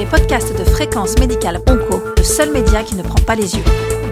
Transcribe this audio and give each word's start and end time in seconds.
les 0.00 0.06
podcasts 0.06 0.58
de 0.58 0.64
Fréquence 0.64 1.18
Médicale 1.18 1.60
Onco, 1.66 2.00
le 2.16 2.22
seul 2.22 2.50
média 2.54 2.82
qui 2.82 2.94
ne 2.94 3.02
prend 3.02 3.20
pas 3.20 3.34
les 3.34 3.54
yeux. 3.54 3.64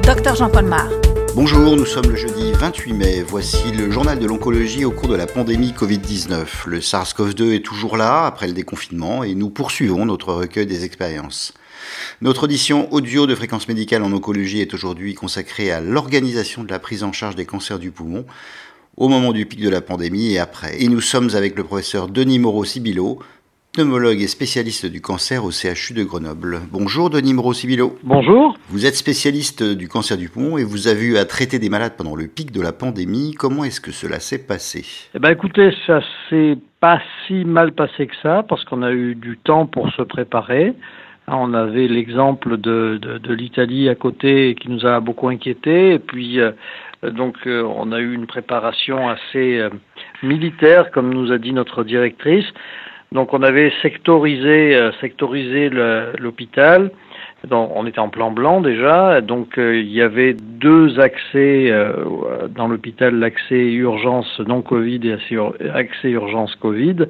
Docteur 0.03 0.35
Jean-Paul 0.35 0.67
Mar. 0.67 0.87
Bonjour, 1.35 1.77
nous 1.77 1.87
sommes 1.87 2.11
le 2.11 2.17
jeudi 2.17 2.53
28 2.53 2.93
mai. 2.93 3.25
Voici 3.27 3.73
le 3.73 3.91
journal 3.91 4.19
de 4.19 4.27
l'oncologie 4.27 4.85
au 4.85 4.91
cours 4.91 5.09
de 5.09 5.15
la 5.15 5.27
pandémie 5.27 5.73
Covid-19. 5.73 6.67
Le 6.67 6.81
SARS-CoV-2 6.81 7.55
est 7.55 7.65
toujours 7.65 7.97
là 7.97 8.27
après 8.27 8.49
le 8.49 8.53
déconfinement 8.53 9.25
et 9.25 9.35
nous 9.35 9.49
poursuivons 9.49 10.05
notre 10.05 10.35
recueil 10.35 10.67
des 10.67 10.85
expériences. 10.85 11.55
Notre 12.21 12.43
audition 12.43 12.93
audio 12.93 13.27
de 13.27 13.35
fréquence 13.35 13.67
médicale 13.67 14.03
en 14.03 14.13
oncologie 14.13 14.61
est 14.61 14.75
aujourd'hui 14.75 15.15
consacrée 15.15 15.73
à 15.73 15.81
l'organisation 15.81 16.65
de 16.65 16.71
la 16.71 16.81
prise 16.81 17.03
en 17.03 17.13
charge 17.13 17.35
des 17.35 17.47
cancers 17.47 17.79
du 17.79 17.93
poumon 17.93 18.27
au 18.99 19.09
moment 19.09 19.33
du 19.33 19.47
pic 19.47 19.61
de 19.61 19.71
la 19.71 19.81
pandémie 19.81 20.33
et 20.33 20.39
après. 20.39 20.83
Et 20.83 20.89
nous 20.89 21.01
sommes 21.01 21.31
avec 21.35 21.57
le 21.57 21.65
professeur 21.65 22.09
Denis 22.09 22.41
Moreau-Sibilo, 22.41 23.21
pneumologue 23.73 24.21
et 24.21 24.27
spécialiste 24.27 24.87
du 24.87 25.01
cancer 25.01 25.45
au 25.45 25.51
CHU 25.51 25.95
de 25.95 26.03
Grenoble. 26.03 26.61
Bonjour 26.73 27.11
Denis 27.11 27.35
Moreau-Sibilo. 27.35 27.99
Bonjour. 28.03 28.57
Vous 28.71 28.87
êtes 28.87 28.97
spécialiste 28.97 29.63
du 29.63 29.89
cancer 29.89 30.17
du 30.17 30.29
poumon 30.29 30.59
et 30.59 30.65
vous 30.65 30.89
avez 30.89 31.05
eu 31.05 31.17
à 31.17 31.25
traiter 31.25 31.59
des 31.59 31.69
malades 31.69 31.95
pendant 31.97 32.17
le 32.17 32.27
pic 32.27 32.51
de 32.51 32.63
la 32.63 32.73
pandémie. 32.73 33.35
Comment 33.39 33.65
est-ce 33.65 33.81
que 33.81 33.93
cela 33.93 34.21
s'est 34.21 34.47
passé? 34.47 34.85
Eh 35.15 35.19
ben 35.19 35.31
écoutez, 35.31 35.71
ça 35.87 36.01
s'est 36.29 36.57
pas 36.81 37.01
si 37.27 37.45
mal 37.45 37.73
passé 37.73 38.07
que 38.07 38.17
ça 38.23 38.43
parce 38.49 38.65
qu'on 38.65 38.83
a 38.83 38.93
eu 38.93 39.15
du 39.15 39.39
temps 39.39 39.67
pour 39.67 39.91
se 39.93 40.03
préparer. 40.03 40.75
On 41.31 41.53
avait 41.53 41.89
l'exemple 41.89 42.57
de, 42.57 42.99
de, 42.99 43.35
l'Italie 43.35 43.89
à 43.91 43.95
côté 43.95 44.57
qui 44.59 44.71
nous 44.71 44.87
a 44.87 45.01
beaucoup 45.01 45.29
inquiété 45.29 45.93
et 45.93 45.99
puis 45.99 46.41
euh, 46.41 46.53
donc 47.03 47.37
euh, 47.47 47.63
on 47.63 47.93
a 47.93 47.99
eu 47.99 48.15
une 48.15 48.27
préparation 48.27 49.09
assez 49.09 49.59
euh, 49.59 49.69
militaire 50.23 50.91
comme 50.91 51.13
nous 51.13 51.31
a 51.31 51.39
dit 51.39 51.53
notre 51.53 51.85
directrice. 51.85 52.47
Donc 53.13 53.33
on 53.33 53.43
avait 53.43 53.73
sectorisé, 53.83 54.77
euh, 54.77 56.13
l'hôpital. 56.19 56.91
On 57.51 57.87
était 57.87 58.01
en 58.01 58.09
plan 58.09 58.33
blanc 58.33 58.61
déjà, 58.61 59.21
donc 59.21 59.59
euh, 59.59 59.79
il 59.79 59.91
y 59.93 60.03
avait 60.03 60.35
deux 60.35 60.99
accès 60.99 61.71
euh, 61.71 62.49
dans 62.49 62.67
l'hôpital, 62.67 63.15
l'accès 63.15 63.73
urgence 63.73 64.41
non 64.41 64.61
Covid 64.61 65.01
et 65.07 65.69
accès 65.73 66.11
urgence 66.11 66.55
Covid. 66.57 67.07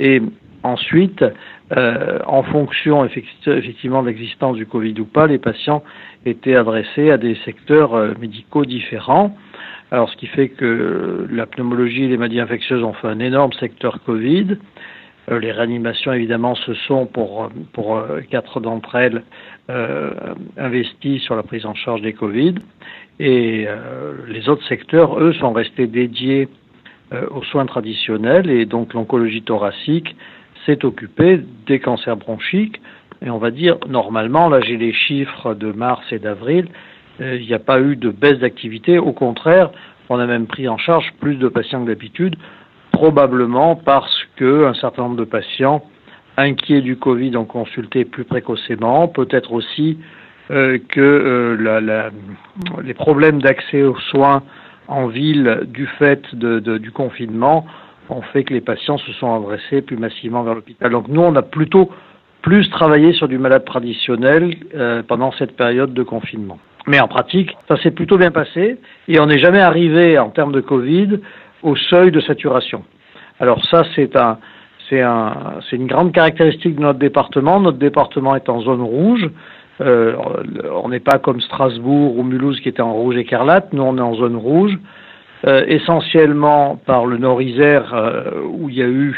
Et 0.00 0.22
ensuite, 0.62 1.24
en 1.70 2.42
fonction 2.42 3.04
effectivement 3.04 4.02
de 4.02 4.08
l'existence 4.08 4.56
du 4.56 4.66
Covid 4.66 4.94
ou 4.98 5.04
pas, 5.04 5.26
les 5.26 5.38
patients 5.38 5.82
étaient 6.26 6.56
adressés 6.56 7.10
à 7.10 7.18
des 7.18 7.36
secteurs 7.44 8.18
médicaux 8.18 8.64
différents. 8.64 9.36
Alors 9.90 10.08
ce 10.10 10.16
qui 10.16 10.26
fait 10.26 10.48
que 10.48 11.26
la 11.30 11.46
pneumologie 11.46 12.04
et 12.04 12.08
les 12.08 12.16
maladies 12.16 12.40
infectieuses 12.40 12.82
ont 12.82 12.94
fait 12.94 13.08
un 13.08 13.20
énorme 13.20 13.52
secteur 13.54 14.02
Covid. 14.04 14.56
Euh, 15.30 15.38
les 15.38 15.52
réanimations, 15.52 16.12
évidemment, 16.12 16.54
ce 16.54 16.74
sont 16.74 17.06
pour, 17.06 17.50
pour 17.72 17.96
euh, 17.96 18.20
quatre 18.30 18.60
d'entre 18.60 18.94
elles 18.96 19.22
euh, 19.68 20.10
investies 20.56 21.20
sur 21.20 21.36
la 21.36 21.42
prise 21.42 21.66
en 21.66 21.74
charge 21.74 22.02
des 22.02 22.12
Covid. 22.12 22.54
Et 23.22 23.66
les 24.28 24.48
autres 24.48 24.66
secteurs, 24.66 25.20
eux, 25.20 25.34
sont 25.34 25.52
restés 25.52 25.86
dédiés 25.86 26.48
aux 27.30 27.42
soins 27.42 27.66
traditionnels. 27.66 28.48
Et 28.48 28.64
donc 28.64 28.94
l'oncologie 28.94 29.42
thoracique 29.42 30.16
s'est 30.64 30.86
occupée 30.86 31.38
des 31.66 31.80
cancers 31.80 32.16
bronchiques. 32.16 32.80
Et 33.20 33.28
on 33.28 33.36
va 33.36 33.50
dire, 33.50 33.76
normalement, 33.86 34.48
là 34.48 34.62
j'ai 34.62 34.78
les 34.78 34.94
chiffres 34.94 35.52
de 35.52 35.70
mars 35.70 36.02
et 36.12 36.18
d'avril, 36.18 36.68
il 37.20 37.42
n'y 37.42 37.52
a 37.52 37.58
pas 37.58 37.78
eu 37.82 37.94
de 37.94 38.08
baisse 38.08 38.38
d'activité. 38.38 38.98
Au 38.98 39.12
contraire, 39.12 39.70
on 40.08 40.18
a 40.18 40.24
même 40.24 40.46
pris 40.46 40.66
en 40.66 40.78
charge 40.78 41.12
plus 41.20 41.36
de 41.36 41.48
patients 41.48 41.84
que 41.84 41.88
d'habitude 41.88 42.36
probablement 43.00 43.76
parce 43.76 44.26
que 44.36 44.66
un 44.66 44.74
certain 44.74 45.04
nombre 45.04 45.16
de 45.16 45.24
patients 45.24 45.82
inquiets 46.36 46.82
du 46.82 46.96
Covid 46.96 47.34
ont 47.38 47.46
consulté 47.46 48.04
plus 48.04 48.24
précocement, 48.24 49.08
peut-être 49.08 49.52
aussi 49.52 49.98
euh, 50.50 50.76
que 50.86 51.00
euh, 51.00 52.10
les 52.84 52.92
problèmes 52.92 53.40
d'accès 53.40 53.82
aux 53.84 53.98
soins 54.10 54.42
en 54.86 55.06
ville 55.06 55.60
du 55.68 55.86
fait 55.86 56.34
du 56.34 56.90
confinement 56.90 57.64
ont 58.10 58.20
fait 58.20 58.44
que 58.44 58.52
les 58.52 58.60
patients 58.60 58.98
se 58.98 59.12
sont 59.12 59.34
adressés 59.34 59.80
plus 59.80 59.96
massivement 59.96 60.42
vers 60.42 60.54
l'hôpital. 60.54 60.90
Donc 60.90 61.08
nous, 61.08 61.22
on 61.22 61.34
a 61.36 61.42
plutôt 61.42 61.90
plus 62.42 62.68
travaillé 62.68 63.14
sur 63.14 63.28
du 63.28 63.38
malade 63.38 63.64
traditionnel 63.64 64.56
euh, 64.74 65.02
pendant 65.08 65.32
cette 65.32 65.56
période 65.56 65.94
de 65.94 66.02
confinement. 66.02 66.58
Mais 66.86 67.00
en 67.00 67.08
pratique, 67.08 67.56
ça 67.66 67.78
s'est 67.78 67.92
plutôt 67.92 68.18
bien 68.18 68.30
passé 68.30 68.76
et 69.08 69.20
on 69.20 69.26
n'est 69.26 69.38
jamais 69.38 69.60
arrivé 69.60 70.18
en 70.18 70.28
termes 70.28 70.52
de 70.52 70.60
Covid 70.60 71.20
au 71.62 71.76
seuil 71.76 72.10
de 72.10 72.20
saturation. 72.20 72.84
Alors 73.38 73.64
ça, 73.66 73.84
c'est 73.94 74.16
un, 74.16 74.38
un, 74.92 75.60
une 75.72 75.86
grande 75.86 76.12
caractéristique 76.12 76.76
de 76.76 76.80
notre 76.80 76.98
département. 76.98 77.60
Notre 77.60 77.78
département 77.78 78.36
est 78.36 78.48
en 78.48 78.60
zone 78.60 78.82
rouge. 78.82 79.28
Euh, 79.80 80.14
on 80.82 80.88
n'est 80.88 81.00
pas 81.00 81.18
comme 81.18 81.40
Strasbourg 81.40 82.18
ou 82.18 82.22
Mulhouse 82.22 82.60
qui 82.60 82.68
était 82.68 82.82
en 82.82 82.92
rouge 82.92 83.16
écarlate. 83.16 83.72
Nous, 83.72 83.82
on 83.82 83.96
est 83.96 84.02
en 84.02 84.14
zone 84.14 84.36
rouge, 84.36 84.76
euh, 85.46 85.64
essentiellement 85.68 86.76
par 86.76 87.06
le 87.06 87.16
Nord-Isère 87.16 87.94
euh, 87.94 88.42
où 88.52 88.68
il 88.68 88.76
y 88.76 88.82
a 88.82 88.88
eu 88.88 89.16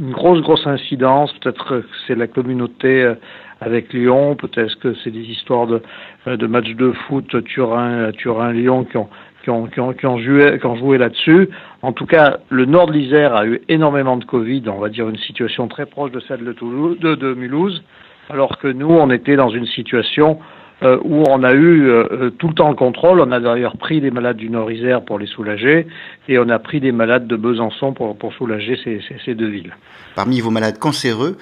une 0.00 0.10
grosse, 0.10 0.40
grosse 0.40 0.66
incidence. 0.66 1.32
Peut-être 1.34 1.64
que 1.68 1.84
c'est 2.06 2.16
la 2.16 2.26
communauté 2.26 3.14
avec 3.60 3.92
Lyon, 3.92 4.34
peut-être 4.34 4.76
que 4.80 4.94
c'est 5.04 5.12
des 5.12 5.22
histoires 5.30 5.68
de, 5.68 5.80
de 6.26 6.46
matchs 6.48 6.74
de 6.74 6.90
foot 7.06 7.44
Turin, 7.44 8.10
Turin-Lyon 8.12 8.84
qui 8.84 8.96
ont, 8.96 9.08
qui 9.44 9.50
ont, 9.50 9.66
qui 9.66 9.78
ont, 9.78 9.92
qui 9.92 10.06
ont 10.06 10.18
joué, 10.18 10.58
qui 10.58 10.66
ont 10.66 10.76
joué 10.76 10.98
là-dessus. 10.98 11.50
En 11.82 11.92
tout 11.92 12.06
cas, 12.06 12.38
le 12.48 12.64
nord 12.64 12.86
de 12.86 12.92
l'Isère 12.92 13.36
a 13.36 13.46
eu 13.46 13.60
énormément 13.68 14.16
de 14.16 14.24
Covid, 14.24 14.62
on 14.68 14.78
va 14.78 14.88
dire 14.88 15.08
une 15.08 15.18
situation 15.18 15.68
très 15.68 15.86
proche 15.86 16.10
de 16.10 16.20
celle 16.20 16.44
de, 16.44 16.52
Toulouse, 16.52 16.98
de, 16.98 17.14
de 17.14 17.34
Mulhouse, 17.34 17.84
alors 18.30 18.58
que 18.58 18.68
nous, 18.68 18.88
on 18.88 19.10
était 19.10 19.36
dans 19.36 19.50
une 19.50 19.66
situation 19.66 20.38
euh, 20.82 20.98
où 21.04 21.22
on 21.28 21.42
a 21.42 21.52
eu 21.52 21.88
euh, 21.88 22.30
tout 22.38 22.48
le 22.48 22.54
temps 22.54 22.70
le 22.70 22.74
contrôle. 22.74 23.20
On 23.20 23.30
a 23.32 23.38
d'ailleurs 23.38 23.76
pris 23.76 24.00
des 24.00 24.10
malades 24.10 24.38
du 24.38 24.48
Nord-Isère 24.48 25.04
pour 25.04 25.18
les 25.18 25.26
soulager 25.26 25.86
et 26.28 26.38
on 26.38 26.48
a 26.48 26.58
pris 26.58 26.80
des 26.80 26.92
malades 26.92 27.26
de 27.26 27.36
Besançon 27.36 27.92
pour, 27.92 28.16
pour 28.16 28.32
soulager 28.32 28.78
ces, 28.82 29.00
ces, 29.06 29.16
ces 29.24 29.34
deux 29.34 29.48
villes. 29.48 29.76
Parmi 30.16 30.40
vos 30.40 30.50
malades 30.50 30.78
cancéreux, 30.78 31.36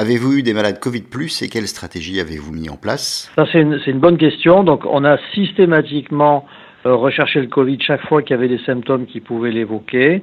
Avez-vous 0.00 0.34
eu 0.34 0.42
des 0.44 0.54
malades 0.54 0.78
Covid 0.78 1.00
plus 1.00 1.42
et 1.42 1.48
quelle 1.48 1.66
stratégie 1.66 2.20
avez-vous 2.20 2.52
mis 2.52 2.70
en 2.70 2.76
place? 2.76 3.32
Ça, 3.34 3.46
c'est 3.50 3.60
une, 3.60 3.80
une, 3.84 3.98
bonne 3.98 4.16
question. 4.16 4.62
Donc, 4.62 4.82
on 4.84 5.02
a 5.04 5.18
systématiquement 5.34 6.46
euh, 6.46 6.67
rechercher 6.94 7.40
le 7.40 7.46
Covid 7.48 7.78
chaque 7.80 8.06
fois 8.06 8.22
qu'il 8.22 8.30
y 8.36 8.38
avait 8.38 8.48
des 8.48 8.58
symptômes 8.58 9.06
qui 9.06 9.20
pouvaient 9.20 9.50
l'évoquer. 9.50 10.22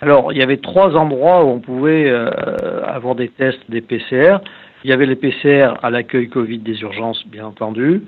Alors, 0.00 0.32
il 0.32 0.38
y 0.38 0.42
avait 0.42 0.58
trois 0.58 0.96
endroits 0.96 1.44
où 1.44 1.48
on 1.48 1.60
pouvait 1.60 2.08
euh, 2.08 2.30
avoir 2.84 3.14
des 3.14 3.28
tests, 3.28 3.60
des 3.68 3.80
PCR. 3.80 4.38
Il 4.84 4.90
y 4.90 4.92
avait 4.92 5.06
les 5.06 5.16
PCR 5.16 5.74
à 5.82 5.90
l'accueil 5.90 6.28
Covid 6.28 6.58
des 6.58 6.80
urgences, 6.82 7.26
bien 7.26 7.46
entendu. 7.46 8.02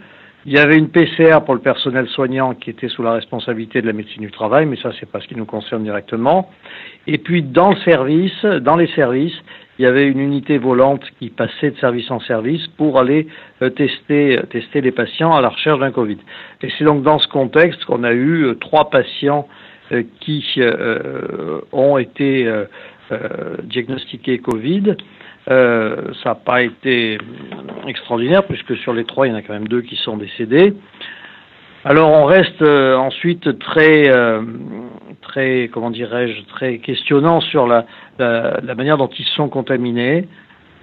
Il 0.46 0.52
y 0.52 0.58
avait 0.58 0.78
une 0.78 0.88
PCR 0.88 1.40
pour 1.44 1.54
le 1.54 1.60
personnel 1.60 2.08
soignant 2.08 2.54
qui 2.54 2.70
était 2.70 2.88
sous 2.88 3.02
la 3.02 3.12
responsabilité 3.12 3.82
de 3.82 3.86
la 3.86 3.92
médecine 3.92 4.22
du 4.22 4.30
travail, 4.30 4.64
mais 4.64 4.76
ça, 4.76 4.90
c'est 4.98 5.10
pas 5.10 5.20
ce 5.20 5.28
qui 5.28 5.36
nous 5.36 5.44
concerne 5.44 5.82
directement. 5.82 6.50
Et 7.06 7.18
puis, 7.18 7.42
dans 7.42 7.70
le 7.70 7.76
service, 7.76 8.44
dans 8.44 8.76
les 8.76 8.86
services, 8.88 9.36
il 9.78 9.84
y 9.84 9.86
avait 9.86 10.06
une 10.06 10.20
unité 10.20 10.58
volante 10.58 11.02
qui 11.18 11.30
passait 11.30 11.70
de 11.70 11.76
service 11.76 12.10
en 12.10 12.20
service 12.20 12.66
pour 12.76 12.98
aller 12.98 13.28
euh, 13.62 13.70
tester, 13.70 14.38
euh, 14.38 14.42
tester 14.42 14.82
les 14.82 14.92
patients 14.92 15.32
à 15.32 15.40
la 15.40 15.48
recherche 15.48 15.78
d'un 15.78 15.90
Covid. 15.90 16.18
Et 16.62 16.68
c'est 16.76 16.84
donc 16.84 17.02
dans 17.02 17.18
ce 17.18 17.28
contexte 17.28 17.84
qu'on 17.86 18.04
a 18.04 18.12
eu 18.12 18.44
euh, 18.44 18.54
trois 18.54 18.90
patients 18.90 19.48
qui 20.20 20.60
ont 21.72 21.98
été 21.98 22.48
diagnostiqués 23.64 24.38
Covid. 24.38 24.94
Ça 25.46 26.04
n'a 26.24 26.34
pas 26.34 26.62
été 26.62 27.18
extraordinaire 27.86 28.44
puisque 28.44 28.76
sur 28.76 28.92
les 28.92 29.04
trois, 29.04 29.26
il 29.26 29.30
y 29.30 29.32
en 29.32 29.36
a 29.38 29.42
quand 29.42 29.54
même 29.54 29.68
deux 29.68 29.82
qui 29.82 29.96
sont 29.96 30.16
décédés. 30.16 30.74
Alors 31.84 32.10
on 32.10 32.24
reste 32.24 32.62
ensuite 32.62 33.58
très 33.58 34.10
très, 35.30 35.70
comment 35.72 35.90
dirais-je, 35.90 36.42
très 36.46 36.78
questionnant 36.78 37.40
sur 37.40 37.66
la, 37.66 37.86
la, 38.18 38.74
manière 38.74 38.98
dont 38.98 39.08
ils 39.08 39.26
sont 39.36 39.48
contaminés. 39.48 40.28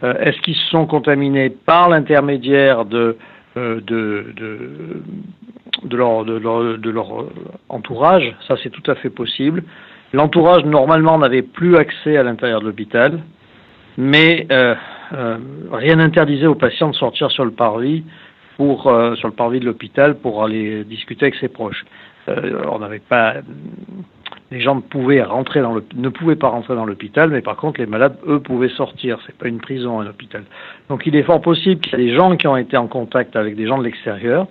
Euh, 0.03 0.13
est-ce 0.19 0.39
qu'ils 0.41 0.55
sont 0.71 0.85
contaminés 0.85 1.49
par 1.49 1.89
l'intermédiaire 1.89 2.85
de, 2.85 3.17
euh, 3.57 3.81
de, 3.81 4.33
de, 4.35 5.01
de, 5.83 5.97
leur, 5.97 6.23
de, 6.23 6.37
leur, 6.37 6.77
de 6.77 6.89
leur 6.89 7.25
entourage? 7.69 8.35
Ça, 8.47 8.55
c'est 8.61 8.69
tout 8.69 8.89
à 8.89 8.95
fait 8.95 9.09
possible. 9.09 9.63
L'entourage, 10.13 10.63
normalement, 10.65 11.17
n'avait 11.17 11.41
plus 11.41 11.75
accès 11.75 12.15
à 12.15 12.23
l'intérieur 12.23 12.61
de 12.61 12.67
l'hôpital, 12.67 13.19
mais 13.97 14.47
euh, 14.51 14.75
euh 15.13 15.37
rien 15.71 15.95
n'interdisait 15.95 16.47
aux 16.47 16.55
patients 16.55 16.89
de 16.89 16.95
sortir 16.95 17.31
sur 17.31 17.45
le 17.45 17.51
parvis 17.51 18.03
pour 18.57 18.83
sur 19.15 19.27
le 19.27 19.33
parvis 19.33 19.59
de 19.59 19.65
l'hôpital 19.65 20.15
pour 20.15 20.43
aller 20.43 20.83
discuter 20.83 21.25
avec 21.25 21.35
ses 21.35 21.47
proches. 21.47 21.85
on 22.27 22.79
n'avait 22.79 22.99
pas 22.99 23.35
les 24.51 24.61
gens 24.61 24.79
pouvaient 24.79 25.21
rentrer 25.21 25.61
dans 25.61 25.73
le, 25.73 25.83
ne 25.95 26.09
pouvaient 26.09 26.35
pas 26.35 26.49
rentrer 26.49 26.75
dans 26.75 26.85
l'hôpital, 26.85 27.29
mais 27.29 27.41
par 27.41 27.57
contre 27.57 27.79
les 27.79 27.85
malades, 27.85 28.17
eux, 28.27 28.39
pouvaient 28.39 28.69
sortir. 28.69 29.19
C'est 29.25 29.37
pas 29.37 29.47
une 29.47 29.59
prison, 29.59 29.99
un 29.99 30.07
hôpital. 30.07 30.43
Donc 30.89 31.03
il 31.05 31.15
est 31.15 31.23
fort 31.23 31.41
possible 31.41 31.81
qu'il 31.81 31.99
y 31.99 32.03
ait 32.03 32.05
des 32.05 32.15
gens 32.15 32.35
qui 32.37 32.47
ont 32.47 32.57
été 32.57 32.77
en 32.77 32.87
contact 32.87 33.35
avec 33.35 33.55
des 33.55 33.67
gens 33.67 33.77
de 33.77 33.83
l'extérieur. 33.83 34.47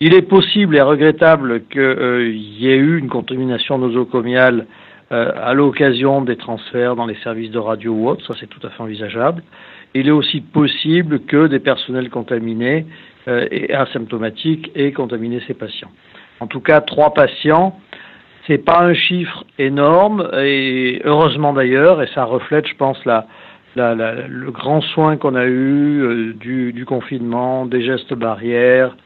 Il 0.00 0.14
est 0.14 0.22
possible 0.22 0.76
et 0.76 0.80
regrettable 0.80 1.64
qu'il 1.66 1.80
euh, 1.80 2.32
y 2.32 2.68
ait 2.68 2.76
eu 2.76 2.98
une 2.98 3.08
contamination 3.08 3.78
nosocomiale 3.78 4.66
euh, 5.12 5.32
à 5.36 5.52
l'occasion 5.54 6.22
des 6.22 6.36
transferts 6.36 6.96
dans 6.96 7.06
les 7.06 7.16
services 7.16 7.50
de 7.50 7.58
radio 7.58 7.92
ou 7.92 8.08
autres, 8.08 8.24
ça 8.26 8.34
c'est 8.40 8.48
tout 8.48 8.64
à 8.66 8.70
fait 8.70 8.82
envisageable. 8.82 9.42
Il 9.94 10.08
est 10.08 10.12
aussi 10.12 10.40
possible 10.40 11.20
que 11.20 11.48
des 11.48 11.58
personnels 11.58 12.08
contaminés 12.08 12.86
euh, 13.28 13.46
et 13.50 13.74
asymptomatiques 13.74 14.70
aient 14.74 14.92
contaminé 14.92 15.42
ces 15.46 15.54
patients. 15.54 15.90
En 16.40 16.46
tout 16.46 16.60
cas, 16.60 16.80
trois 16.80 17.12
patients, 17.12 17.78
c'est 18.46 18.58
pas 18.58 18.82
un 18.82 18.94
chiffre 18.94 19.44
énorme 19.58 20.28
et 20.38 21.02
heureusement 21.04 21.52
d'ailleurs, 21.52 22.02
et 22.02 22.08
ça 22.14 22.24
reflète, 22.24 22.66
je 22.66 22.74
pense, 22.76 23.04
la, 23.04 23.26
la, 23.76 23.94
la, 23.94 24.26
le 24.26 24.50
grand 24.50 24.80
soin 24.80 25.16
qu'on 25.16 25.34
a 25.34 25.44
eu 25.44 26.00
euh, 26.00 26.32
du, 26.34 26.72
du, 26.72 26.84
confinement, 26.84 27.66
des 27.66 27.82
gestes 27.82 28.14
barrières, 28.14 28.96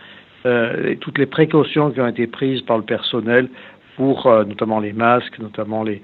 euh, 0.46 0.90
et 0.92 0.96
toutes 0.96 1.18
les 1.18 1.26
précautions 1.26 1.90
qui 1.90 2.00
ont 2.00 2.06
été 2.06 2.26
prises 2.26 2.62
par 2.62 2.78
le 2.78 2.84
personnel 2.84 3.48
pour 3.96 4.26
euh, 4.26 4.44
notamment 4.44 4.81
les 4.81 4.93
masques, 4.93 5.38
notamment 5.38 5.82
les, 5.82 6.02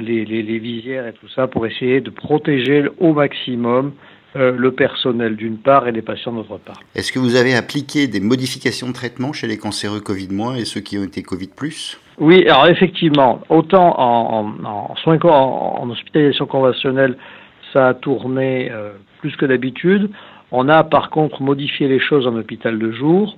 les, 0.00 0.24
les, 0.24 0.42
les, 0.42 0.58
visières 0.58 1.06
et 1.06 1.12
tout 1.12 1.28
ça, 1.28 1.46
pour 1.46 1.66
essayer 1.66 2.00
de 2.00 2.10
protéger 2.10 2.84
au 2.98 3.12
maximum 3.12 3.92
euh, 4.36 4.52
le 4.56 4.72
personnel 4.72 5.36
d'une 5.36 5.58
part 5.58 5.86
et 5.86 5.92
les 5.92 6.02
patients 6.02 6.32
d'autre 6.32 6.58
part. 6.58 6.80
Est-ce 6.94 7.12
que 7.12 7.18
vous 7.18 7.36
avez 7.36 7.54
appliqué 7.54 8.08
des 8.08 8.20
modifications 8.20 8.88
de 8.88 8.92
traitement 8.92 9.32
chez 9.32 9.46
les 9.46 9.58
cancéreux 9.58 10.00
Covid- 10.00 10.58
et 10.58 10.64
ceux 10.64 10.80
qui 10.80 10.98
ont 10.98 11.04
été 11.04 11.22
Covid 11.22 11.50
+. 11.56 11.98
Oui, 12.18 12.44
alors 12.48 12.66
effectivement, 12.66 13.40
autant 13.48 13.98
en, 13.98 14.54
en, 14.64 14.64
en 14.64 14.96
soins 14.96 15.18
en, 15.22 15.78
en, 15.80 15.90
hospitalisation 15.90 16.46
conventionnelle, 16.46 17.16
ça 17.72 17.88
a 17.88 17.94
tourné 17.94 18.70
euh, 18.70 18.92
plus 19.20 19.36
que 19.36 19.46
d'habitude. 19.46 20.10
On 20.50 20.68
a 20.68 20.84
par 20.84 21.10
contre 21.10 21.42
modifié 21.42 21.88
les 21.88 22.00
choses 22.00 22.26
en 22.26 22.36
hôpital 22.36 22.78
de 22.78 22.92
jour 22.92 23.36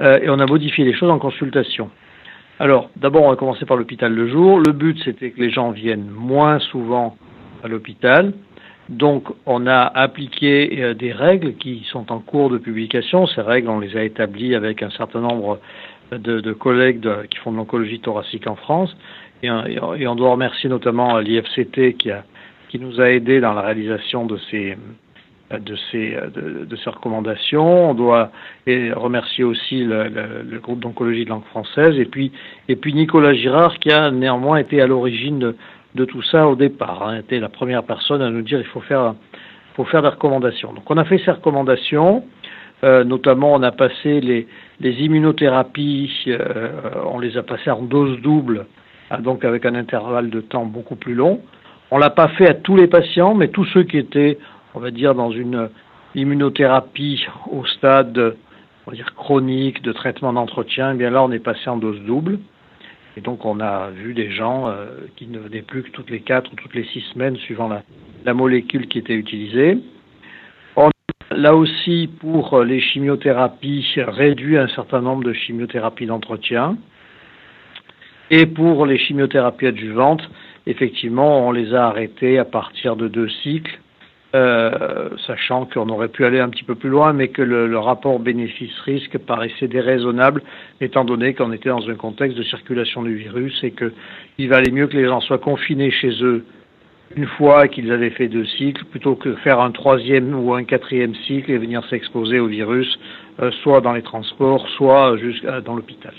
euh, 0.00 0.18
et 0.22 0.28
on 0.28 0.38
a 0.40 0.46
modifié 0.46 0.84
les 0.84 0.94
choses 0.94 1.10
en 1.10 1.18
consultation. 1.18 1.90
Alors, 2.60 2.90
d'abord, 2.94 3.22
on 3.22 3.30
va 3.30 3.36
commencer 3.36 3.64
par 3.64 3.78
l'hôpital 3.78 4.14
de 4.14 4.26
jour. 4.26 4.60
Le 4.60 4.72
but, 4.72 5.02
c'était 5.02 5.30
que 5.30 5.40
les 5.40 5.48
gens 5.48 5.70
viennent 5.70 6.10
moins 6.10 6.58
souvent 6.58 7.16
à 7.64 7.68
l'hôpital. 7.68 8.34
Donc, 8.90 9.28
on 9.46 9.66
a 9.66 9.80
appliqué 9.80 10.82
euh, 10.82 10.92
des 10.92 11.10
règles 11.10 11.54
qui 11.54 11.86
sont 11.90 12.12
en 12.12 12.18
cours 12.18 12.50
de 12.50 12.58
publication. 12.58 13.26
Ces 13.26 13.40
règles, 13.40 13.70
on 13.70 13.80
les 13.80 13.96
a 13.96 14.02
établies 14.02 14.54
avec 14.54 14.82
un 14.82 14.90
certain 14.90 15.20
nombre 15.20 15.58
de, 16.12 16.52
collègues 16.52 17.08
qui 17.30 17.38
font 17.38 17.50
de 17.50 17.56
l'oncologie 17.56 18.00
thoracique 18.00 18.46
en 18.46 18.56
France. 18.56 18.94
Et, 19.42 19.50
on 19.50 20.14
doit 20.14 20.32
remercier 20.32 20.68
notamment 20.68 21.18
l'IFCT 21.18 21.96
qui 21.96 22.78
nous 22.78 23.00
a 23.00 23.08
aidés 23.08 23.40
dans 23.40 23.54
la 23.54 23.62
réalisation 23.62 24.26
de 24.26 24.36
ces, 24.50 24.76
de 25.58 25.76
ces, 25.90 26.16
de, 26.34 26.64
de 26.64 26.76
ces 26.76 26.90
recommandations. 26.90 27.90
On 27.90 27.94
doit 27.94 28.30
et 28.66 28.92
remercier 28.92 29.44
aussi 29.44 29.84
le, 29.84 30.58
groupe 30.62 30.80
d'oncologie 30.80 31.24
de 31.24 31.30
langue 31.30 31.44
française 31.44 31.98
et 31.98 32.04
puis, 32.04 32.32
et 32.68 32.76
puis 32.76 32.94
Nicolas 32.94 33.34
Girard 33.34 33.78
qui 33.78 33.90
a 33.90 34.10
néanmoins 34.10 34.58
été 34.58 34.80
à 34.80 34.86
l'origine 34.86 35.54
de, 35.94 36.04
tout 36.04 36.22
ça 36.22 36.48
au 36.48 36.54
départ, 36.54 37.02
hein, 37.02 37.18
été 37.18 37.40
la 37.40 37.48
première 37.48 37.82
personne 37.82 38.22
à 38.22 38.30
nous 38.30 38.42
dire 38.42 38.58
il 38.58 38.66
faut 38.66 38.80
faire, 38.80 39.14
faut 39.74 39.84
faire 39.84 40.02
des 40.02 40.08
recommandations. 40.08 40.72
Donc 40.72 40.88
on 40.90 40.96
a 40.96 41.04
fait 41.04 41.18
ces 41.24 41.30
recommandations. 41.30 42.24
Euh, 42.82 43.04
notamment, 43.04 43.52
on 43.52 43.62
a 43.62 43.72
passé 43.72 44.22
les, 44.22 44.46
immunothérapies, 44.80 46.10
euh, 46.28 46.70
on 47.12 47.18
les 47.18 47.36
a 47.36 47.42
passées 47.42 47.70
en 47.70 47.82
dose 47.82 48.18
double, 48.22 48.64
donc 49.18 49.44
avec 49.44 49.66
un 49.66 49.74
intervalle 49.74 50.30
de 50.30 50.40
temps 50.40 50.64
beaucoup 50.64 50.96
plus 50.96 51.12
long. 51.12 51.42
On 51.90 51.98
l'a 51.98 52.08
pas 52.08 52.28
fait 52.28 52.48
à 52.48 52.54
tous 52.54 52.76
les 52.76 52.86
patients, 52.86 53.34
mais 53.34 53.48
tous 53.48 53.66
ceux 53.66 53.82
qui 53.82 53.98
étaient 53.98 54.38
on 54.74 54.80
va 54.80 54.90
dire, 54.90 55.14
dans 55.14 55.30
une 55.30 55.68
immunothérapie 56.14 57.26
au 57.50 57.64
stade 57.64 58.36
on 58.86 58.90
va 58.90 58.96
dire, 58.96 59.14
chronique 59.14 59.82
de 59.82 59.92
traitement 59.92 60.32
d'entretien, 60.32 60.92
eh 60.92 60.96
bien 60.96 61.10
là, 61.10 61.22
on 61.22 61.30
est 61.30 61.38
passé 61.38 61.68
en 61.68 61.76
dose 61.76 62.00
double. 62.00 62.38
Et 63.16 63.20
donc, 63.20 63.44
on 63.44 63.60
a 63.60 63.90
vu 63.90 64.14
des 64.14 64.30
gens 64.30 64.68
euh, 64.68 64.86
qui 65.16 65.26
ne 65.26 65.38
venaient 65.38 65.62
plus 65.62 65.82
que 65.82 65.90
toutes 65.90 66.10
les 66.10 66.20
quatre 66.20 66.52
ou 66.52 66.56
toutes 66.56 66.74
les 66.74 66.84
six 66.84 67.00
semaines, 67.12 67.36
suivant 67.36 67.68
la, 67.68 67.82
la 68.24 68.34
molécule 68.34 68.86
qui 68.88 68.98
était 68.98 69.14
utilisée. 69.14 69.78
On 70.76 70.88
a 70.88 71.34
là 71.34 71.54
aussi, 71.54 72.08
pour 72.20 72.62
les 72.62 72.80
chimiothérapies, 72.80 73.84
réduit 73.96 74.56
un 74.56 74.68
certain 74.68 75.00
nombre 75.02 75.24
de 75.24 75.32
chimiothérapies 75.32 76.06
d'entretien. 76.06 76.76
Et 78.30 78.46
pour 78.46 78.86
les 78.86 78.96
chimiothérapies 78.96 79.66
adjuvantes, 79.66 80.22
effectivement, 80.66 81.48
on 81.48 81.50
les 81.50 81.74
a 81.74 81.88
arrêtées 81.88 82.38
à 82.38 82.44
partir 82.44 82.94
de 82.94 83.08
deux 83.08 83.28
cycles 83.42 83.80
euh, 84.34 85.08
sachant 85.26 85.66
qu'on 85.66 85.88
aurait 85.88 86.08
pu 86.08 86.24
aller 86.24 86.40
un 86.40 86.48
petit 86.48 86.64
peu 86.64 86.74
plus 86.74 86.88
loin, 86.88 87.12
mais 87.12 87.28
que 87.28 87.42
le, 87.42 87.66
le 87.66 87.78
rapport 87.78 88.18
bénéfice-risque 88.20 89.18
paraissait 89.18 89.68
déraisonnable, 89.68 90.42
étant 90.80 91.04
donné 91.04 91.34
qu'on 91.34 91.52
était 91.52 91.68
dans 91.68 91.88
un 91.88 91.94
contexte 91.96 92.36
de 92.38 92.42
circulation 92.44 93.02
du 93.02 93.16
virus 93.16 93.58
et 93.62 93.72
qu'il 93.72 94.48
valait 94.48 94.70
mieux 94.70 94.86
que 94.86 94.96
les 94.96 95.06
gens 95.06 95.20
soient 95.20 95.38
confinés 95.38 95.90
chez 95.90 96.22
eux 96.22 96.44
une 97.16 97.26
fois 97.26 97.66
qu'ils 97.66 97.90
avaient 97.90 98.10
fait 98.10 98.28
deux 98.28 98.44
cycles, 98.44 98.84
plutôt 98.84 99.16
que 99.16 99.34
faire 99.36 99.60
un 99.60 99.72
troisième 99.72 100.32
ou 100.34 100.54
un 100.54 100.64
quatrième 100.64 101.14
cycle 101.26 101.50
et 101.50 101.58
venir 101.58 101.84
s'exposer 101.86 102.38
au 102.38 102.46
virus, 102.46 102.98
euh, 103.40 103.50
soit 103.62 103.80
dans 103.80 103.92
les 103.92 104.02
transports, 104.02 104.66
soit 104.76 105.16
jusqu'à 105.16 105.60
dans 105.60 105.74
l'hôpital. 105.74 106.14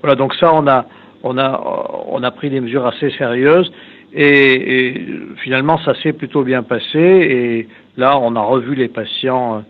Voilà, 0.00 0.16
donc 0.16 0.34
ça, 0.34 0.52
on 0.54 0.66
a, 0.66 0.86
on 1.22 1.36
a, 1.36 2.04
on 2.08 2.22
a 2.22 2.30
pris 2.30 2.48
des 2.48 2.60
mesures 2.60 2.86
assez 2.86 3.10
sérieuses. 3.10 3.70
Et, 4.14 4.94
finalement, 5.42 5.78
ça 5.78 5.94
s'est 6.02 6.12
plutôt 6.12 6.42
bien 6.42 6.62
passé. 6.62 6.98
Et 6.98 7.68
là, 7.96 8.18
on 8.18 8.36
a 8.36 8.40
revu 8.40 8.74
les 8.74 8.88
patients 8.88 9.64